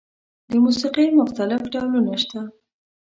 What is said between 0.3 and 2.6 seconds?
د موسیقۍ مختلف ډولونه شته.